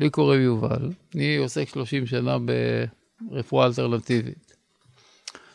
[0.00, 2.36] לי קוראים יובל, אני עוסק 30 שנה
[3.30, 4.56] ברפואה אלטרנטיבית.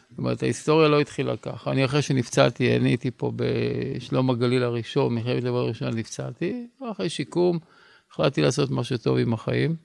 [0.10, 1.71] זאת אומרת, ההיסטוריה לא התחילה ככה.
[1.71, 7.59] אני אחרי שנפצעתי, אני הייתי פה בשלום הגליל הראשון, מלחמת לבד הראשונה נפצעתי, אחרי שיקום
[8.12, 9.75] החלטתי לעשות משהו טוב עם החיים,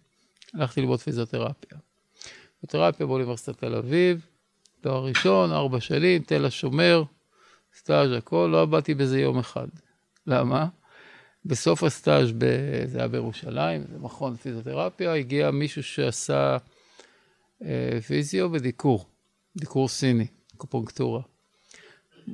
[0.54, 1.78] הלכתי ללמוד פיזיותרפיה.
[2.60, 4.26] פיזיותרפיה באוניברסיטת תל אביב,
[4.80, 7.02] תואר ראשון, ארבע שנים, תל השומר,
[7.78, 9.66] סטאז' הכל, לא עבדתי בזה יום אחד.
[10.26, 10.66] למה?
[11.46, 12.44] בסוף הסטאז', ב...
[12.86, 16.56] זה היה בירושלים, זה מכון פיזיותרפיה, הגיע מישהו שעשה
[17.64, 19.04] אה, פיזיו ודיקור,
[19.56, 21.20] דיקור סיני, קופונקטורה.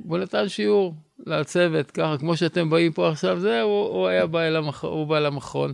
[0.07, 0.93] הוא נתן שיעור
[1.25, 4.83] לצוות, ככה, כמו שאתם באים פה עכשיו, זה, הוא, הוא היה בא המכ...
[4.83, 5.73] הוא בא למכון.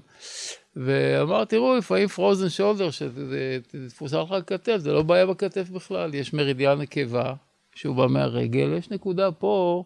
[0.76, 3.60] ואמר, תראו, לפעמים פרוזן שולדר, שזה
[3.90, 7.34] תפוסה לך כתף, זה לא בעיה בכתף בכלל, יש מרידיאן נקבה,
[7.76, 9.84] שהוא בא מהרגל, יש נקודה פה,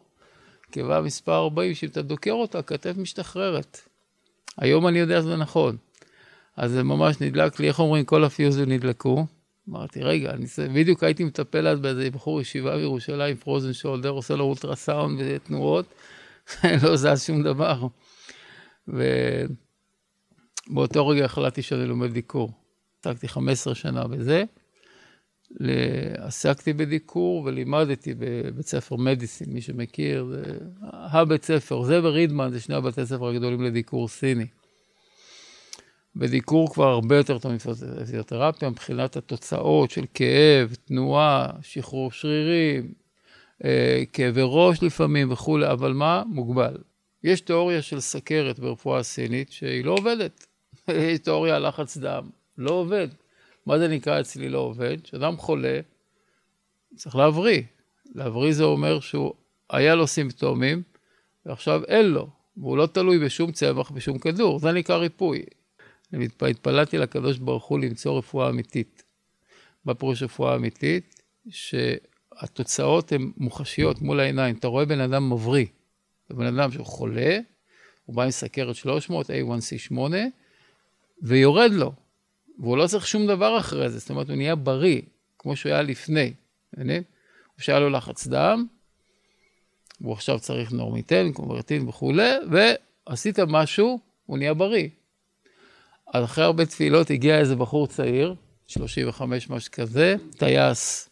[0.74, 3.82] קיבה מספר 40, שאם אתה דוקר אותה, הכתף משתחררת.
[4.58, 5.78] היום אני יודע שזה נכון.
[6.58, 9.26] אז זה ממש נדלק לי, איך אומרים, כל הפיוזים נדלקו.
[9.70, 14.46] אמרתי, רגע, אני בדיוק הייתי מטפל אז באיזה בחור ישיבה בירושלים, פרוזן שולדר, עושה לו
[14.46, 15.86] אולטרסאונד ותנועות,
[16.84, 17.88] לא זז שום דבר.
[18.88, 19.48] ובאותו
[21.08, 22.52] רגע החלטתי שאני לומד דיקור.
[23.00, 24.44] עסקתי 15 שנה בזה.
[26.18, 30.58] עסקתי בדיקור ולימדתי בבית ספר מדיסין, מי שמכיר, זה
[30.92, 34.46] הבית ספר, זה ורידמן, זה שני הבתי ספר הגדולים לדיקור סיני.
[36.16, 42.94] בדיקור כבר הרבה יותר טוב מפיזיותרפיה, מבחינת התוצאות של כאב, תנועה, שחרור שרירים,
[43.64, 46.24] אה, כאבי ראש לפעמים וכולי, אבל מה?
[46.28, 46.78] מוגבל.
[47.24, 50.46] יש תיאוריה של סכרת ברפואה סינית שהיא לא עובדת.
[51.12, 53.08] יש תיאוריה על לחץ דם, לא עובד.
[53.66, 54.98] מה זה נקרא אצלי לא עובד?
[55.04, 55.80] כשאדם חולה,
[56.96, 57.62] צריך להבריא.
[58.16, 59.34] להבריא זה אומר שהוא,
[59.70, 60.84] היה לו סימפטומים,
[61.46, 65.44] ועכשיו אין לו, והוא לא תלוי בשום צמח, בשום כדור, זה נקרא ריפוי.
[66.14, 69.04] אני התפללתי לקדוש ברוך הוא למצוא רפואה אמיתית.
[69.86, 71.22] מה פירוש רפואה אמיתית?
[71.50, 74.56] שהתוצאות הן מוחשיות מול העיניים.
[74.56, 75.66] אתה רואה בן אדם מבריא,
[76.30, 77.40] זה בן אדם שהוא חולה,
[78.06, 79.98] הוא בא עם סכרת 300, A1C8,
[81.22, 81.92] ויורד לו.
[82.60, 85.02] והוא לא צריך שום דבר אחרי זה, זאת אומרת, הוא נהיה בריא,
[85.40, 86.34] כמו שהוא היה לפני,
[86.74, 87.04] מבינים?
[87.58, 88.66] או שהיה לו לחץ דם,
[90.02, 94.90] והוא עכשיו צריך נורמיטן, קונברטין וכולי, ועשית משהו, הוא נהיה בריא.
[96.14, 98.36] אז אחרי הרבה תפילות הגיע איזה בחור צעיר,
[98.68, 101.10] 35 משהו כזה, טייס,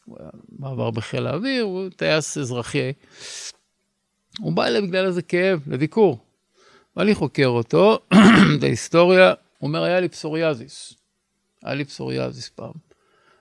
[0.60, 2.92] מעבר בחיל האוויר, הוא טייס אזרחי.
[4.40, 6.18] הוא בא אליי בגלל איזה כאב, לדיקור.
[6.98, 8.00] ואני חוקר אותו,
[8.58, 11.01] את ההיסטוריה, הוא אומר, היה לי פסוריאזיס.
[11.64, 12.72] היה לי פסוריאזיס פעם.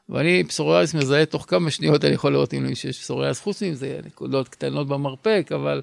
[0.08, 4.48] ואני פסוריאזיס מזהה תוך כמה שניות, אני יכול לראות אם יש פסוריאזיס, חוץ מזה נקודות
[4.48, 5.82] קטנות במרפק, אבל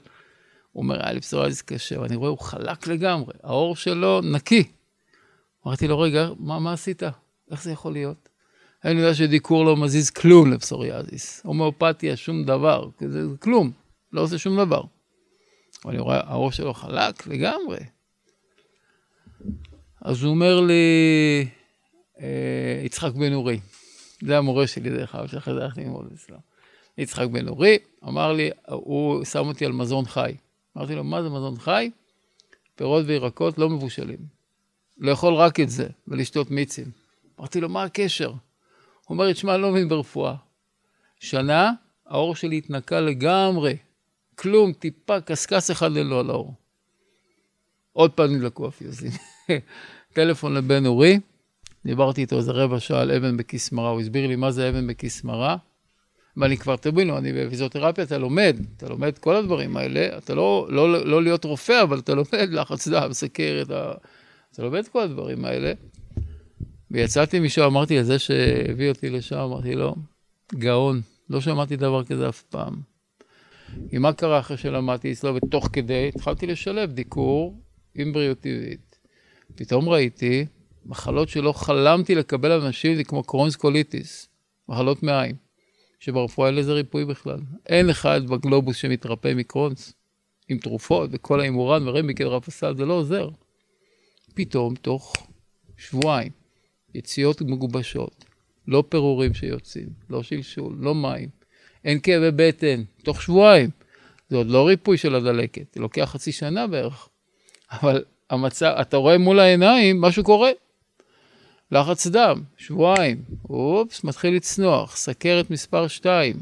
[0.72, 4.64] הוא אומר, היה לי פסוריאזיס קשה, ואני רואה, הוא חלק לגמרי, העור שלו נקי.
[5.68, 7.04] אמרתי לו, רגע, מה, מה עשית?
[7.52, 8.30] איך זה יכול להיות?
[8.86, 11.42] אני יודע שדיקור לא מזיז כלום לפסוריאזיס.
[11.46, 13.72] הומאופתיה, שום דבר, זה, כלום,
[14.14, 14.82] לא עושה שום דבר.
[15.86, 17.78] ואני רואה, העור שלו חלק לגמרי.
[20.02, 21.48] אז הוא אומר לי,
[22.84, 23.60] יצחק בן אורי,
[24.22, 26.38] זה המורה שלי דרך אגב, שאחרי זה הלכתי ללמוד אצלו.
[26.98, 30.36] יצחק בן אורי, אמר לי, הוא שם אותי על מזון חי.
[30.78, 31.92] אמרתי לו, מה זה מזון חי?
[32.76, 34.20] פירות וירקות לא מבושלים.
[34.98, 36.92] לאכול רק את זה ולשתות מיצים.
[37.40, 38.30] אמרתי לו, מה הקשר?
[38.30, 38.38] הוא
[39.10, 40.36] אומר לי, תשמע, אני לא מבין ברפואה.
[41.20, 41.72] שנה,
[42.06, 43.78] האור שלי התנקה לגמרי.
[44.36, 46.54] כלום, טיפה, קשקש אחד ללא על האור.
[47.94, 49.12] עוד פעם נדלקו הפיוזים.
[50.14, 51.20] טלפון לבן אורי,
[51.88, 55.58] דיברתי איתו איזה רבע שעה על אבן בכיסמרה, הוא הסביר לי מה זה אבן בכיסמרה.
[56.38, 61.06] ואני כבר, תבינו, אני בפיזיותרפיה, אתה לומד, אתה לומד כל הדברים האלה, אתה לא, לא,
[61.06, 63.94] לא להיות רופא, אבל אתה לומד לחץ דם, סכרת, אתה,
[64.52, 65.74] אתה לומד כל הדברים האלה.
[66.92, 69.96] ויצאתי משם, אמרתי לזה שהביא אותי לשם, אמרתי לו,
[70.54, 72.76] גאון, לא שמעתי דבר כזה אף פעם.
[73.90, 77.62] כי מה קרה אחרי שלמדתי אצלו, ותוך כדי התחלתי לשלב דיקור
[77.96, 78.98] עם בריאות טבעית.
[79.56, 80.46] פתאום ראיתי
[80.88, 84.30] מחלות שלא חלמתי לקבל אנשים, זה כמו קרוהנס קוליטיס,
[84.70, 85.36] מחלות מעיים,
[86.00, 87.40] שברפואה אין לזה ריפוי בכלל.
[87.66, 89.94] אין אחד בגלובוס שמתרפא מקרוהנס,
[90.50, 93.30] עם תרופות וכל ההימורן ורמיקל רפסל, זה לא עוזר.
[94.34, 95.14] פתאום, תוך
[95.78, 96.32] שבועיים,
[96.96, 98.26] יציאות מגובשות,
[98.68, 101.30] לא פירורים שיוצאים, לא שלשול, לא מים,
[101.86, 103.70] אין כאבי בטן, תוך שבועיים.
[104.30, 107.10] זה עוד לא ריפוי של הדלקת, זה לוקח חצי שנה בערך.
[107.72, 110.52] אבל המצב, אתה רואה מול העיניים, משהו קורה.
[111.72, 116.36] לחץ דם, שבועיים, אופס, מתחיל לצנוח, סכרת מספר 2.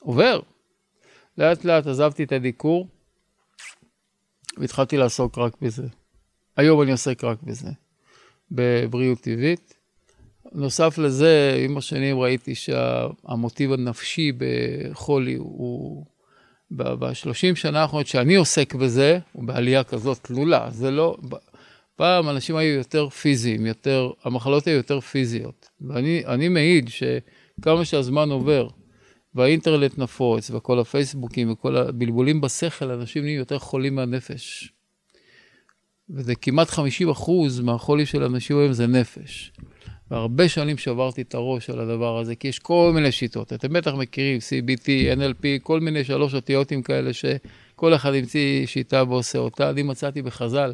[0.00, 0.40] עובר.
[1.38, 2.88] לאט לאט עזבתי את הדיקור
[4.58, 5.86] והתחלתי לעסוק רק בזה.
[6.56, 7.68] היום אני עוסק רק בזה.
[8.50, 9.74] בבריאות טבעית.
[10.52, 16.06] נוסף לזה, עם השנים ראיתי שהמוטיב הנפשי בחולי הוא,
[16.70, 20.70] בשלושים שנה האחרונות שאני עוסק בזה, הוא בעלייה כזאת תלולה.
[20.70, 21.16] זה לא,
[22.00, 25.68] פעם אנשים היו יותר פיזיים, יותר, המחלות היו יותר פיזיות.
[25.80, 28.68] ואני מעיד שכמה שהזמן עובר,
[29.34, 34.72] והאינטרנט נפוץ, וכל הפייסבוקים וכל הבלבולים בשכל, אנשים נהיים יותר חולים מהנפש.
[36.10, 39.52] וזה כמעט 50 אחוז מהחולי של אנשים היום זה נפש.
[40.10, 43.52] והרבה שנים שברתי את הראש על הדבר הזה, כי יש כל מיני שיטות.
[43.52, 44.86] אתם בטח מכירים CBT,
[45.18, 49.70] NLP, כל מיני שלוש אותיותים כאלה שכל אחד המציא שיטה ועושה אותה.
[49.70, 50.72] אני מצאתי בחז"ל,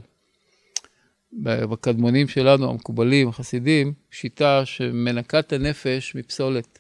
[1.33, 6.79] בקדמונים שלנו, המקובלים, החסידים, שיטה שמנקה את הנפש מפסולת.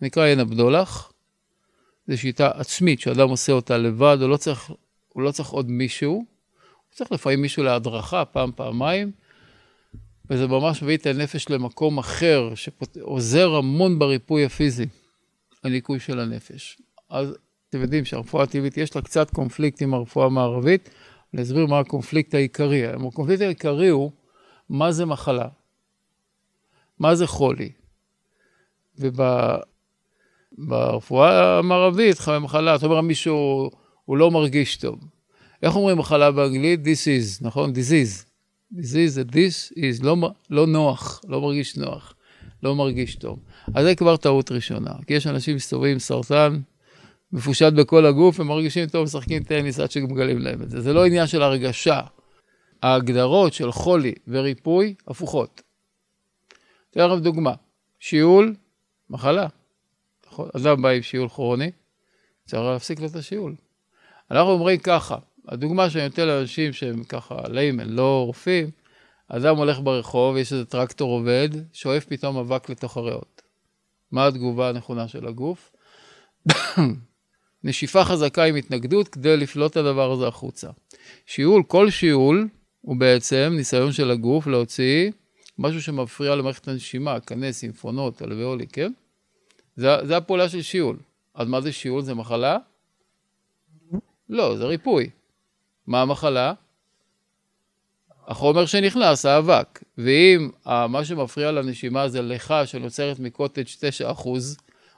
[0.00, 1.12] נקרא עין הבדולח.
[2.08, 4.70] זו שיטה עצמית שאדם עושה אותה לבד, הוא לא צריך,
[5.08, 6.12] הוא לא צריך עוד מישהו.
[6.12, 6.24] הוא
[6.94, 9.12] צריך לפעמים מישהו להדרכה, פעם, פעמיים.
[10.30, 14.86] וזה ממש מביא את הנפש למקום אחר, שעוזר המון בריפוי הפיזי,
[15.64, 16.78] הניקוי של הנפש.
[17.10, 17.36] אז
[17.68, 20.90] אתם יודעים שהרפואה הטבעית יש לה קצת קונפליקט עם הרפואה המערבית,
[21.34, 22.86] אני אסביר מה הקונפליקט העיקרי.
[22.86, 24.10] הקונפליקט העיקרי הוא
[24.68, 25.48] מה זה מחלה,
[26.98, 27.72] מה זה חולי.
[30.58, 33.70] וברפואה המערבית, מחלה, אתה אומר מישהו,
[34.04, 34.98] הוא לא מרגיש טוב.
[35.62, 36.80] איך אומרים מחלה באנגלית?
[36.80, 37.72] This is, נכון?
[37.72, 38.24] disease.
[38.74, 40.16] disease זה this is, לא,
[40.50, 42.14] לא נוח, לא מרגיש נוח,
[42.62, 43.38] לא מרגיש טוב.
[43.74, 46.60] אז זה כבר טעות ראשונה, כי יש אנשים מסתובבים עם סרטן,
[47.34, 50.80] מפושט בכל הגוף, הם מרגישים טוב, משחקים טניס עד שמגלים להם את זה.
[50.80, 52.00] זה לא עניין של הרגשה.
[52.82, 55.62] ההגדרות של חולי וריפוי הפוכות.
[56.90, 57.54] אתן לכם דוגמה,
[57.98, 58.54] שיעול,
[59.10, 59.46] מחלה.
[60.56, 61.70] אדם בא עם שיעול כרוני,
[62.46, 63.54] צריך להפסיק לו את השיעול.
[64.30, 65.16] אנחנו אומרים ככה,
[65.48, 68.70] הדוגמה שאני נותן לאנשים שהם ככה ליימן, לא רופאים,
[69.28, 73.42] אדם הולך ברחוב, יש איזה טרקטור עובד, שואף פתאום אבק לתוך הריאות.
[74.12, 75.72] מה התגובה הנכונה של הגוף?
[77.64, 80.70] נשיפה חזקה עם התנגדות כדי לפלוט את הדבר הזה החוצה.
[81.26, 82.48] שיעול, כל שיעול
[82.80, 85.10] הוא בעצם ניסיון של הגוף להוציא
[85.58, 88.92] משהו שמפריע למערכת הנשימה, קנה, סימפונות, אלוויולי, כן?
[89.76, 90.96] זה, זה הפעולה של שיעול.
[91.34, 92.02] אז מה זה שיעול?
[92.02, 92.58] זה מחלה?
[94.28, 95.10] לא, זה ריפוי.
[95.86, 96.52] מה המחלה?
[98.26, 99.82] החומר שנכנס, האבק.
[99.98, 103.64] ואם מה שמפריע לנשימה זה לך שנוצרת מקוטג'
[104.24, 104.28] 9%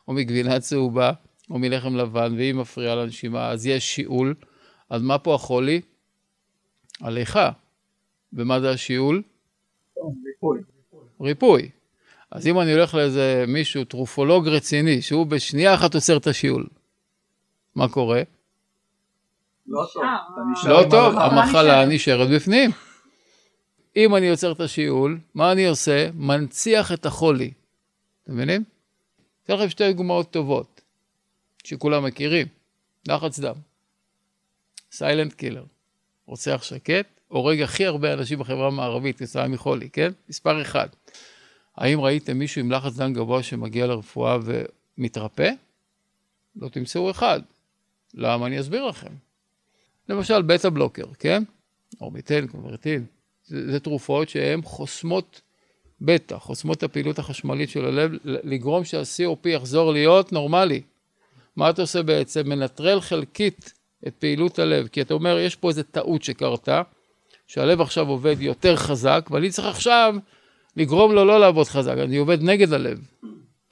[0.08, 1.12] או מגבינה צהובה,
[1.50, 4.34] או מלחם לבן, והיא מפריעה לנשימה, אז יש שיעול.
[4.90, 5.80] אז מה פה החולי?
[7.00, 7.50] הליכה.
[8.32, 9.22] ומה זה השיעול?
[10.26, 10.60] ריפוי.
[11.20, 11.70] ריפוי.
[12.30, 16.66] אז אם אני הולך לאיזה מישהו, טרופולוג רציני, שהוא בשנייה אחת עוצר את השיעול,
[17.74, 18.22] מה קורה?
[19.66, 20.02] לא טוב.
[20.68, 22.70] לא טוב, המחלה נשארת בפנים.
[23.96, 26.08] אם אני עוצר את השיעול, מה אני עושה?
[26.14, 27.50] מנציח את החולי.
[28.24, 28.64] אתם מבינים?
[29.44, 30.75] אתן לכם שתי דוגמאות טובות.
[31.66, 32.46] שכולם מכירים,
[33.08, 33.54] לחץ דם.
[34.92, 35.64] סיילנט קילר.
[36.26, 40.12] רוצח שקט, הורג הכי הרבה אנשים בחברה המערבית כתוצאה מחולי, כן?
[40.28, 40.88] מספר אחד.
[41.76, 44.38] האם ראיתם מישהו עם לחץ דם גבוה שמגיע לרפואה
[44.98, 45.50] ומתרפא?
[46.56, 47.40] לא תמצאו אחד.
[48.14, 48.46] למה?
[48.46, 49.12] אני אסביר לכם.
[50.08, 51.42] למשל, בטה בלוקר, כן?
[52.00, 53.04] אורביטן, קונברטין.
[53.44, 55.40] זה, זה תרופות שהן חוסמות
[56.00, 60.82] בטא, חוסמות את הפעילות החשמלית של הלב, לגרום שה-COP יחזור להיות נורמלי.
[61.56, 62.48] מה אתה עושה בעצם?
[62.48, 63.72] מנטרל חלקית
[64.06, 66.82] את פעילות הלב, כי אתה אומר, יש פה איזו טעות שקרתה,
[67.46, 70.14] שהלב עכשיו עובד יותר חזק, ואני צריך עכשיו
[70.76, 72.98] לגרום לו לא לעבוד חזק, אני עובד נגד הלב.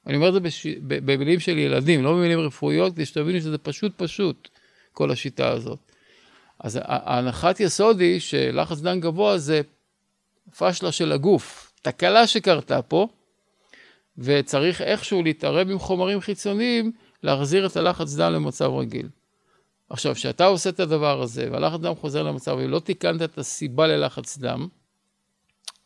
[0.07, 0.67] אני אומר את זה בש...
[0.87, 4.49] במילים של ילדים, לא במילים רפואיות, כדי שתבינו שזה פשוט פשוט,
[4.93, 5.79] כל השיטה הזאת.
[6.61, 9.61] אז ההנחת יסוד היא שלחץ דם גבוה זה
[10.59, 13.09] פשלה של הגוף, תקלה שקרתה פה,
[14.19, 16.93] וצריך איכשהו להתערב עם חומרים חיצוניים
[17.25, 19.09] להחזיר את הלחץ דם למצב רגיל.
[19.91, 24.39] עכשיו, כשאתה עושה את הדבר הזה, והלחץ דם חוזר למצב, ולא תיקנת את הסיבה ללחץ
[24.39, 24.69] דם,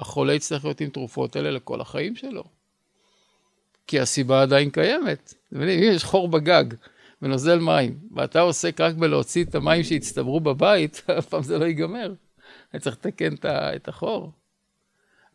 [0.01, 2.45] החולה יצטרך להיות עם תרופות האלה לכל החיים שלו.
[3.87, 5.35] כי הסיבה עדיין קיימת.
[5.55, 6.65] אם יש חור בגג
[7.23, 12.13] ונוזל מים, ואתה עוסק רק בלהוציא את המים שהצטברו בבית, אף פעם זה לא ייגמר.
[12.75, 14.33] אני צריך לתקן את החור.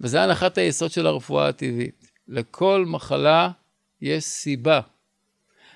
[0.01, 2.07] וזה הנחת היסוד של הרפואה הטבעית.
[2.27, 3.49] לכל מחלה
[4.01, 4.81] יש סיבה.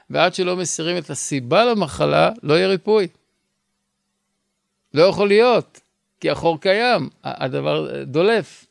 [0.10, 3.08] ועד שלא מסירים את הסיבה למחלה, לא יהיה ריפוי.
[4.94, 5.82] לא יכול להיות,
[6.20, 8.66] כי החור קיים, הדבר דולף.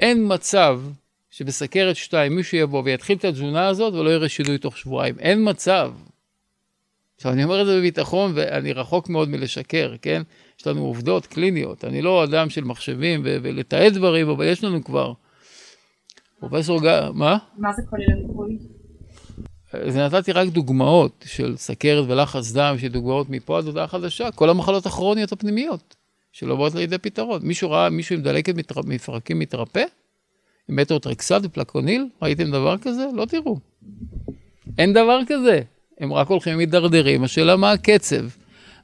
[0.00, 0.80] אין מצב
[1.30, 5.18] שבסכרת 2 מישהו יבוא ויתחיל את התזונה הזאת ולא יראה שינוי תוך שבועיים.
[5.18, 5.92] אין מצב.
[7.16, 10.22] עכשיו, אני אומר את זה בביטחון, ואני רחוק מאוד מלשקר, כן?
[10.60, 11.84] יש לנו עובדות קליניות.
[11.84, 15.12] אני לא אדם של מחשבים ולתעד דברים, אבל יש לנו כבר.
[16.40, 17.38] פרופסור גל, מה?
[17.58, 18.58] מה זה כולל המיפוי?
[19.72, 24.86] זה נתתי רק דוגמאות של סכרת ולחץ דם, שדוגמאות מפה עד הודעה חדשה, כל המחלות
[24.86, 25.96] הכרוניות הפנימיות,
[26.32, 27.40] שלא באות לידי פתרון.
[27.44, 28.54] מישהו ראה מישהו עם דלקת
[28.86, 29.84] מפרקים מתרפא?
[30.68, 32.06] עם מטוטרקסט ופלקווניל?
[32.22, 33.06] ראיתם דבר כזה?
[33.14, 33.56] לא תראו.
[34.78, 35.60] אין דבר כזה.
[36.00, 38.24] הם רק הולכים ומתדרדרים, השאלה מה הקצב.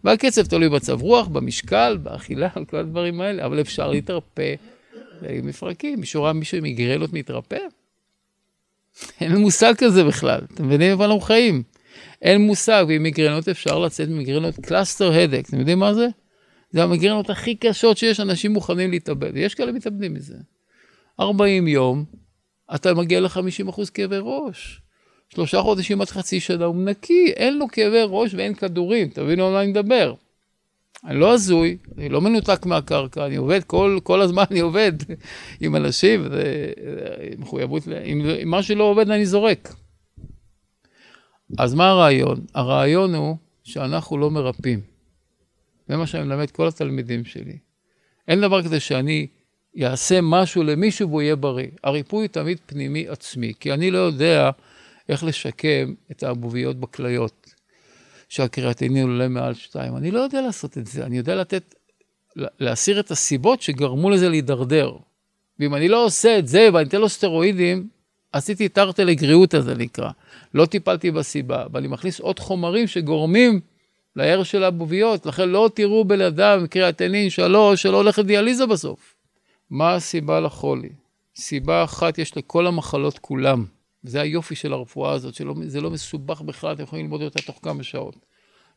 [0.04, 4.54] והקצב תלוי בצב רוח, במשקל, באכילה, כל הדברים האלה, אבל אפשר להתרפא
[5.28, 6.00] עם מפרקים.
[6.00, 7.58] מישהו ראה מישהו עם מיגרנות מתרפא?
[9.20, 11.62] אין מושג כזה בכלל, אתם מבינים איפה אנחנו חיים?
[12.22, 16.06] אין מושג, ועם מיגרנות אפשר לצאת ממיגרנות cluster headache, אתם יודעים מה זה?
[16.70, 20.36] זה המיגרנות הכי קשות שיש, אנשים מוכנים להתאבד, יש כאלה מתאבדים מזה.
[21.20, 22.04] 40 יום,
[22.74, 24.80] אתה מגיע ל-50% כאבי ראש.
[25.34, 29.52] שלושה חודשים עד חצי שנה הוא נקי, אין לו כאבי ראש ואין כדורים, תבינו על
[29.52, 30.14] מה אני מדבר.
[31.04, 34.92] אני לא הזוי, אני לא מנותק מהקרקע, אני עובד, כל, כל הזמן אני עובד
[35.60, 36.72] עם אנשים, זה
[37.38, 39.74] מחויבות, אם, אם משהו לא עובד אני זורק.
[41.58, 42.40] אז מה הרעיון?
[42.54, 44.80] הרעיון הוא שאנחנו לא מרפאים.
[45.88, 47.58] זה מה שאני מלמד כל התלמידים שלי.
[48.28, 49.26] אין דבר כזה שאני
[49.82, 51.68] אעשה משהו למישהו והוא יהיה בריא.
[51.84, 54.50] הריפוי תמיד פנימי עצמי, כי אני לא יודע
[55.08, 57.41] איך לשקם את האבוביות בכליות.
[58.32, 59.96] שהקריאטינין עולה מעל שתיים.
[59.96, 61.74] אני לא יודע לעשות את זה, אני יודע לתת,
[62.36, 64.92] להסיר את הסיבות שגרמו לזה להידרדר.
[65.60, 67.88] ואם אני לא עושה את זה ואני אתן לו סטרואידים,
[68.32, 70.10] עשיתי תרתי לגריעות הזה נקרא.
[70.54, 73.60] לא טיפלתי בסיבה, ואני מכניס עוד חומרים שגורמים
[74.16, 79.14] להר של הבוביות, לכן לא תראו בן אדם קריאטינין שלוש שלא הולך לדיאליזה בסוף.
[79.70, 80.90] מה הסיבה לחולי?
[81.36, 83.64] סיבה אחת יש לכל המחלות כולם.
[84.02, 87.82] זה היופי של הרפואה הזאת, שזה לא מסובך בכלל, אתם יכולים ללמוד אותה תוך כמה
[87.82, 88.16] שעות.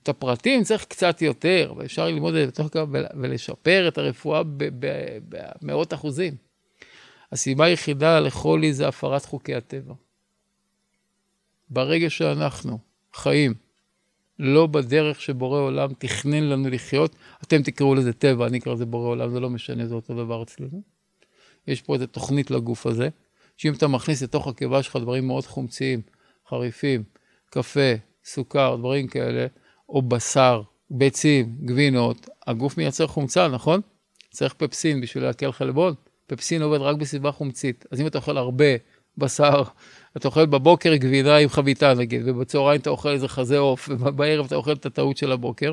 [0.04, 2.86] את הפרטים צריך קצת יותר, ואפשר ללמוד את זה תוך כמה
[3.22, 4.42] ולשפר את הרפואה
[5.62, 6.36] במאות אחוזים.
[7.32, 9.94] הסיבה היחידה לחולי זה הפרת חוקי הטבע.
[11.70, 12.80] ברגע שאנחנו
[13.14, 13.54] חיים
[14.40, 19.08] לא בדרך שבורא עולם תכנן לנו לחיות, אתם תקראו לזה טבע, אני אקרא לזה בורא
[19.08, 20.82] עולם, זה לא משנה, זה אותו דבר אצלנו.
[21.68, 23.10] יש פה איזו תוכנית לגוף הזה.
[23.58, 26.02] שאם אתה מכניס לתוך הקיבה שלך דברים מאוד חומציים,
[26.50, 27.04] חריפים,
[27.50, 27.94] קפה,
[28.26, 29.48] סוכר, דברים כאלה,
[29.90, 33.82] או בשר, ביצים, גבינות, הגוף מייצר חומצה, נכון?
[34.32, 35.94] צריך פפסין בשביל להקל חלבון.
[36.28, 37.86] פפסין עובד רק בסביבה חומצית.
[37.92, 38.66] אז אם אתה אוכל הרבה
[39.18, 39.64] בשר,
[40.18, 44.56] אתה אוכל בבוקר גבינה עם חביתה נגיד, ובצהריים אתה אוכל איזה חזה עוף, ובערב אתה
[44.56, 45.72] אוכל את הטעות של הבוקר,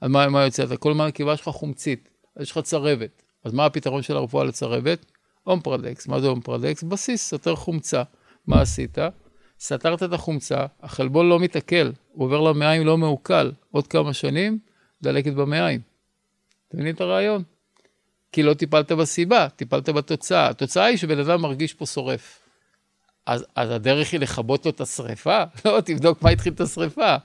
[0.00, 0.64] אז מה, מה יוצא?
[0.64, 3.22] אתה כל הזמן הקיבה שלך חומצית, אז יש לך צרבת.
[3.44, 5.06] אז מה הפתרון של הרפואה לצרבת?
[5.46, 6.06] אומפרדקס.
[6.06, 6.82] מה זה אומפרדקס?
[6.82, 8.02] בסיס, סותר חומצה.
[8.46, 8.98] מה עשית?
[9.60, 13.52] סתרת את החומצה, החלבון לא מתעכל, הוא עובר למעיים לא מעוקל.
[13.70, 14.58] עוד כמה שנים,
[15.02, 15.80] דלקת במעיים.
[16.68, 17.42] אתם מבינים את הרעיון?
[18.32, 20.48] כי לא טיפלת בסיבה, טיפלת בתוצאה.
[20.48, 22.40] התוצאה היא שבן אדם מרגיש פה שורף.
[23.26, 25.42] אז, אז הדרך היא לכבות לו את השריפה?
[25.64, 27.16] לא, תבדוק מה התחיל את השריפה.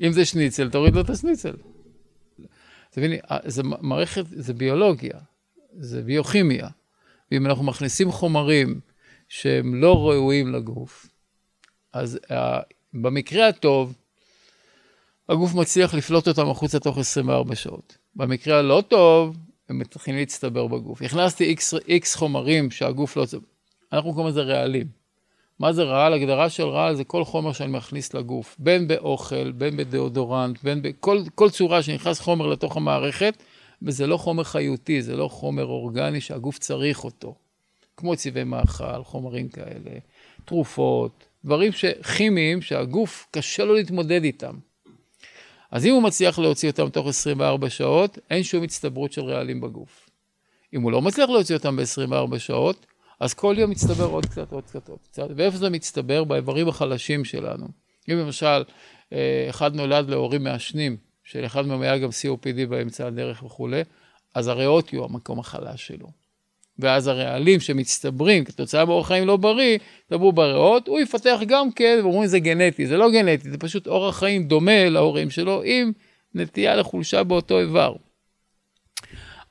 [0.00, 1.54] אם זה שניצל, תוריד לו את השניצל.
[2.90, 5.18] אתה מבין, זה מערכת, זה ביולוגיה,
[5.78, 6.68] זה ביוכימיה.
[7.32, 8.80] ואם אנחנו מכניסים חומרים
[9.28, 11.06] שהם לא ראויים לגוף,
[11.92, 12.32] אז uh,
[12.94, 13.94] במקרה הטוב,
[15.28, 17.96] הגוף מצליח לפלוט אותם החוצה תוך 24 שעות.
[18.16, 19.36] במקרה הלא טוב,
[19.68, 21.02] הם מתחילים להצטבר בגוף.
[21.02, 21.54] הכנסתי
[21.88, 23.24] X חומרים שהגוף לא...
[23.92, 24.86] אנחנו קוראים לזה רעלים.
[25.58, 26.14] מה זה רעל?
[26.14, 31.50] הגדרה של רעל זה כל חומר שאני מכניס לגוף, בין באוכל, בין בדאודורנט, בין בכל
[31.50, 33.42] צורה שנכנס חומר לתוך המערכת,
[33.86, 37.34] וזה לא חומר חיותי, זה לא חומר אורגני שהגוף צריך אותו.
[37.96, 39.90] כמו צבעי מאכל, חומרים כאלה,
[40.44, 41.72] תרופות, דברים
[42.16, 44.54] כימיים שהגוף קשה לו להתמודד איתם.
[45.70, 50.10] אז אם הוא מצליח להוציא אותם תוך 24 שעות, אין שום הצטברות של רעלים בגוף.
[50.74, 52.86] אם הוא לא מצליח להוציא אותם ב-24 שעות,
[53.20, 55.28] אז כל יום מצטבר עוד קצת, עוד קצת, עוד קצת.
[55.36, 56.24] ואיפה זה מצטבר?
[56.24, 57.66] באיברים החלשים שלנו.
[58.10, 58.64] אם למשל,
[59.12, 63.82] אה, אחד נולד להורים מעשנים, שלאחד מהם היה גם COPD באמצע הדרך וכולי,
[64.34, 66.22] אז הריאות יהיו המקום החלש שלו.
[66.78, 72.26] ואז הרעלים שמצטברים כתוצאה מאורח חיים לא בריא, יצטברו בריאות, הוא יפתח גם כן, ואומרים
[72.26, 75.92] זה גנטי, זה לא גנטי, זה פשוט אורח חיים דומה להורים שלו, עם
[76.34, 77.94] נטייה לחולשה באותו איבר.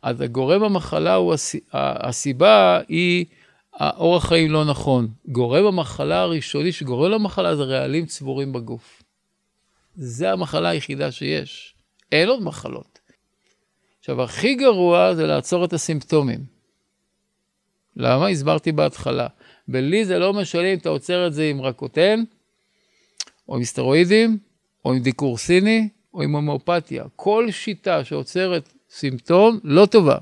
[0.02, 1.36] אז הגורם המחלה הוא,
[1.74, 3.26] הסיבה היא
[3.74, 5.08] האורח חיים לא נכון.
[5.28, 9.01] גורם המחלה הראשוני שגורם למחלה זה רעלים צבורים בגוף.
[9.96, 11.76] זה המחלה היחידה שיש.
[12.12, 13.00] אין עוד מחלות.
[14.00, 16.46] עכשיו, הכי גרוע זה לעצור את הסימפטומים.
[17.96, 18.28] למה?
[18.28, 19.28] הסברתי בהתחלה.
[19.68, 22.24] בלי זה לא משנה אם אתה עוצר את זה עם רקוטן,
[23.50, 24.38] או עם סטרואידים,
[24.86, 27.04] או עם דיקור סיני, או עם הומאופתיה.
[27.16, 30.18] כל שיטה שעוצרת סימפטום לא טובה,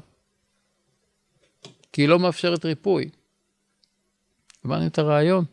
[1.94, 3.10] כי היא לא מאפשרת ריפוי.
[4.66, 5.46] הבנו את הרעיון?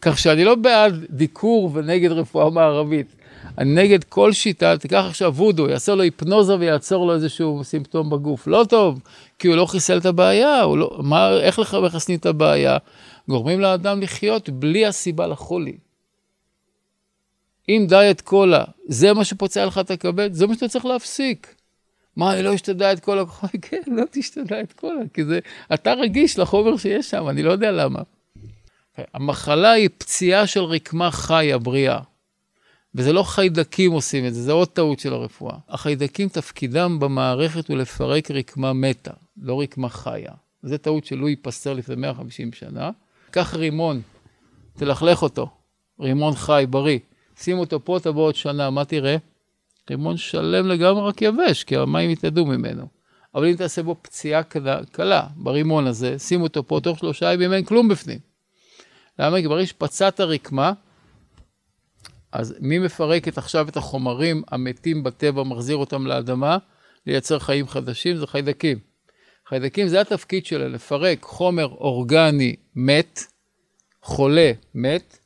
[0.00, 3.17] כך שאני לא בעד דיקור ונגד רפואה מערבית.
[3.58, 8.46] אני נגד כל שיטה, תיקח עכשיו וודו, יעשה לו היפנוזה ויעצור לו איזשהו סימפטום בגוף.
[8.46, 9.00] לא טוב,
[9.38, 12.76] כי הוא לא חיסל את הבעיה, לא, מה, איך לך מחסנים את הבעיה?
[13.28, 15.76] גורמים לאדם לחיות בלי הסיבה לחולי.
[17.68, 21.54] אם דיאט קולה, זה מה שפוצע לך את הכבד, זה מה שאתה צריך להפסיק.
[22.16, 23.44] מה, אני לא אשתדע את כל הכוח?
[23.62, 25.38] כן, לא תשתדע את כל כי זה,
[25.74, 28.00] אתה רגיש לחומר שיש שם, אני לא יודע למה.
[29.14, 31.98] המחלה היא פציעה של רקמה חיה, בריאה.
[32.98, 35.56] וזה לא חיידקים עושים את זה, זה עוד טעות של הרפואה.
[35.68, 39.10] החיידקים תפקידם במערכת הוא לפרק רקמה מתה,
[39.42, 40.32] לא רקמה חיה.
[40.62, 42.90] זו טעות שלואי פסטר לפני 150 שנה.
[43.30, 44.00] קח רימון,
[44.76, 45.50] תלכלך אותו,
[46.00, 46.98] רימון חי, בריא.
[47.40, 49.16] שים אותו פה, תבוא עוד שנה, מה תראה?
[49.90, 52.86] רימון שלם לגמרי, רק יבש, כי המים יתאדו ממנו.
[53.34, 57.52] אבל אם תעשה בו פציעה קלה, קלה ברימון הזה, שים אותו פה, תוך שלושה ימים
[57.52, 58.18] אין כלום בפנים.
[59.18, 59.40] למה?
[59.40, 60.72] כי ברגע שפצעת רקמה,
[62.32, 66.58] אז מי מפרקת עכשיו את החומרים המתים בטבע, מחזיר אותם לאדמה,
[67.06, 68.16] לייצר חיים חדשים?
[68.16, 68.78] זה חיידקים.
[69.48, 73.20] חיידקים זה התפקיד שלהם, לפרק חומר אורגני מת,
[74.02, 75.18] חולה מת,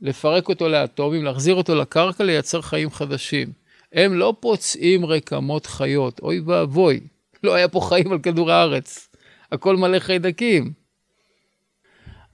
[0.00, 3.52] לפרק אותו לאטומים, להחזיר אותו לקרקע, לייצר חיים חדשים.
[3.92, 7.00] הם לא פוצעים רקמות חיות, אוי ואבוי,
[7.42, 9.08] לא היה פה חיים על כדור הארץ,
[9.52, 10.72] הכל מלא חיידקים.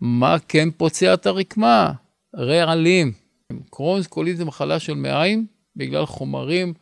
[0.00, 1.92] מה כן פוצע את הרקמה?
[2.36, 3.21] רעלים.
[3.70, 6.74] קרונס קולית זה מחלה של מעיים בגלל חומרים,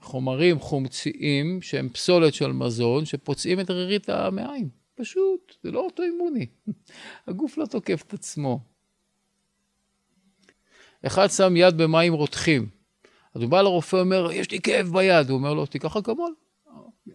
[0.00, 4.68] חומרים חומציים שהם פסולת של מזון שפוצעים את רירית המעיים.
[4.94, 6.46] פשוט, זה לא אוטואימוני.
[7.28, 8.60] הגוף לא תוקף את עצמו.
[11.06, 12.68] אחד שם יד במים רותחים.
[13.34, 15.30] אז הוא בא לרופא ואומר, יש לי כאב ביד.
[15.30, 16.34] הוא אומר לו, תיקח אקמול.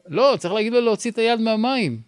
[0.08, 2.02] לא, צריך להגיד לו להוציא את היד מהמים.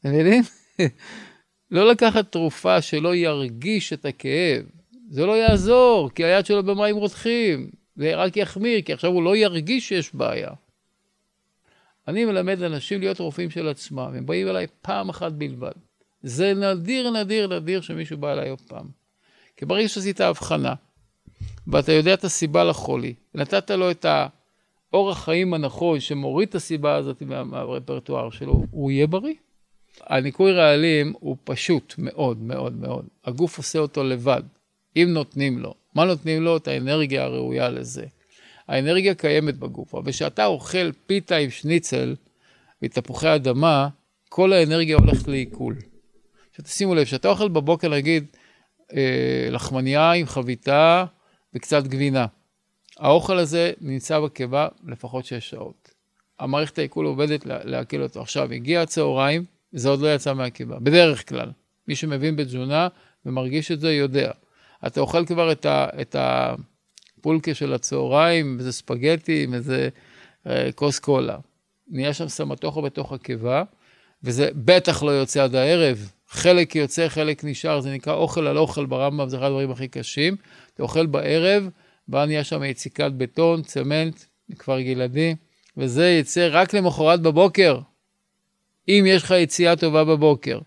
[0.00, 0.42] אתם יודעים?
[1.70, 4.79] לא לקחת תרופה שלא ירגיש את הכאב.
[5.10, 7.70] זה לא יעזור, כי היד שלו במים רותחים.
[7.96, 10.50] זה רק יחמיר, כי עכשיו הוא לא ירגיש שיש בעיה.
[12.08, 15.72] אני מלמד אנשים להיות רופאים של עצמם, הם באים אליי פעם אחת בלבד.
[16.22, 18.86] זה נדיר, נדיר, נדיר שמישהו בא אליי עוד פעם.
[19.56, 20.74] כי ברגע שעשית הבחנה,
[21.66, 24.06] ואתה יודע את הסיבה לחולי, ונתת לו את
[24.92, 29.34] האורח חיים הנכון שמוריד את הסיבה הזאת מהרפרטואר שלו, הוא יהיה בריא.
[30.00, 33.06] הניקוי רעלים הוא פשוט מאוד מאוד מאוד.
[33.24, 34.42] הגוף עושה אותו לבד,
[34.96, 35.74] אם נותנים לו.
[35.94, 36.56] מה נותנים לו?
[36.56, 38.04] את האנרגיה הראויה לזה.
[38.68, 42.14] האנרגיה קיימת בגוף, אבל כשאתה אוכל פיתה עם שניצל
[42.82, 43.88] ותפוחי אדמה,
[44.28, 45.76] כל האנרגיה הולכת לעיכול.
[46.56, 48.26] שתשימו לב, כשאתה אוכל בבוקר, נגיד,
[48.92, 51.04] אה, לחמניה עם חביתה
[51.54, 52.26] וקצת גבינה.
[52.98, 55.90] האוכל הזה נמצא בקיבה לפחות שש שעות.
[56.38, 58.20] המערכת העיכול עובדת לעכל אותו.
[58.20, 61.50] עכשיו, הגיע הצהריים, זה עוד לא יצא מהקיבה, בדרך כלל.
[61.88, 62.88] מי שמבין בתזונה
[63.26, 64.30] ומרגיש את זה יודע.
[64.86, 69.88] אתה אוכל כבר את, ה, את הפולקה של הצהריים, איזה ספגטי, עם איזה
[70.46, 71.38] אה, כוס קולה.
[71.88, 73.62] נהיה שם סמטוחה בתוך הקיבה,
[74.22, 76.12] וזה בטח לא יוצא עד הערב.
[76.28, 80.36] חלק יוצא, חלק נשאר, זה נקרא אוכל על אוכל ברמב"ם, זה אחד הדברים הכי קשים.
[80.74, 81.68] אתה אוכל בערב,
[82.08, 84.20] ואז נהיה שם יציקת בטון, צמנט,
[84.58, 85.34] כפר גלעדי,
[85.76, 87.78] וזה יצא רק למחרת בבוקר,
[88.88, 90.58] אם יש לך יציאה טובה בבוקר.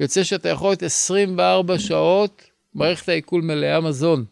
[0.00, 2.42] יוצא שאתה יכול להיות 24 שעות,
[2.76, 4.24] מערכת העיכול מלאה מזון.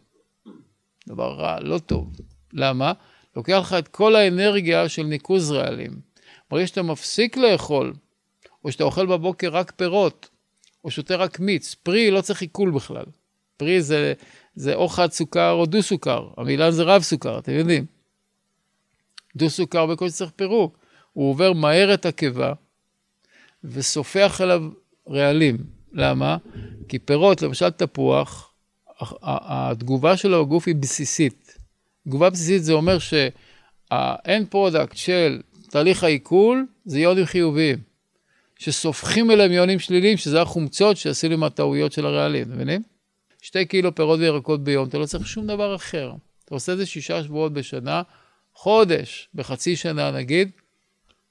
[1.08, 2.12] דבר רע, לא טוב.
[2.52, 2.92] למה?
[3.36, 6.00] לוקח לך את כל האנרגיה של ניקוז רעלים.
[6.50, 7.92] ברגע שאתה מפסיק לאכול,
[8.64, 10.28] או שאתה אוכל בבוקר רק פירות,
[10.84, 13.04] או שותה רק מיץ, פרי לא צריך עיכול בכלל.
[13.56, 14.12] פרי זה,
[14.54, 17.86] זה או חד סוכר או דו סוכר, המילה זה רב סוכר, אתם יודעים.
[19.36, 20.78] דו סוכר בקושי צריך פירוק.
[21.12, 22.52] הוא עובר מהר את הקיבה
[23.64, 24.62] וסופח אליו
[25.08, 25.73] רעלים.
[25.94, 26.36] למה?
[26.88, 28.52] כי פירות, למשל תפוח,
[29.22, 31.58] התגובה שלו בגוף היא בסיסית.
[32.08, 37.78] תגובה בסיסית זה אומר שה-end product של תהליך העיכול זה איונים חיוביים,
[38.58, 42.82] שסופחים אליהם איונים שליליים, שזה החומצות שעשינו מהטעויות של הרעלים, מבינים?
[43.42, 46.12] שתי קילו פירות וירקות ביום, אתה לא צריך שום דבר אחר.
[46.44, 48.02] אתה עושה את זה שישה שבועות בשנה,
[48.54, 50.50] חודש, בחצי שנה נגיד,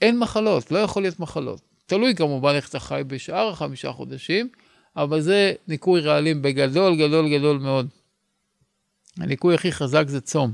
[0.01, 1.61] אין מחלות, לא יכול להיות מחלות.
[1.85, 4.49] תלוי כמובן איך אתה חי בשאר החמישה חודשים,
[4.95, 7.87] אבל זה ניקוי רעלים בגדול, גדול, גדול מאוד.
[9.17, 10.53] הניקוי הכי חזק זה צום.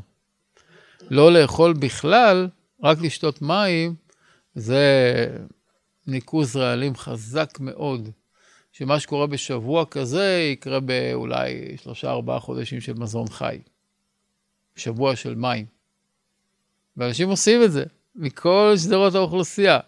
[1.09, 2.47] לא לאכול בכלל,
[2.83, 3.95] רק לשתות מים,
[4.55, 5.27] זה
[6.07, 8.09] ניקוז רעלים חזק מאוד.
[8.71, 13.59] שמה שקורה בשבוע כזה יקרה באולי שלושה ארבעה חודשים של מזון חי.
[14.75, 15.65] שבוע של מים.
[16.97, 17.83] ואנשים עושים את זה,
[18.15, 19.79] מכל שדרות האוכלוסייה.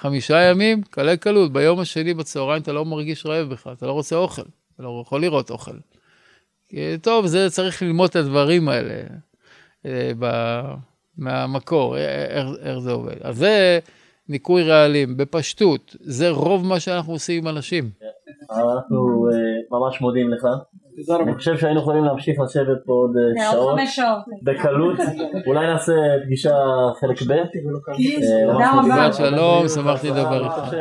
[0.00, 4.16] חמישה ימים, קלי קלות, ביום השני בצהריים אתה לא מרגיש רעב בכלל, אתה לא רוצה
[4.16, 4.42] אוכל,
[4.74, 5.76] אתה לא יכול לראות אוכל.
[7.02, 9.02] טוב, זה צריך ללמוד את הדברים האלה
[9.86, 10.26] אה, ב,
[11.18, 13.22] מהמקור, אה, איך, איך זה עובד.
[13.22, 13.78] אז זה
[14.28, 17.90] ניקוי רעלים, בפשטות, זה רוב מה שאנחנו עושים עם אנשים.
[18.50, 20.46] אנחנו אה, ממש מודים לך.
[21.20, 23.78] אני חושב שהיינו יכולים להמשיך לשבת פה עוד אה, שעות.
[24.42, 24.98] בקלות.
[25.46, 25.92] אולי נעשה
[26.24, 26.54] פגישה
[27.00, 27.32] חלק ב'.
[27.32, 27.42] אה,
[28.52, 29.12] תודה רבה.
[29.12, 30.76] שלום, שמחתי לדבר איתך.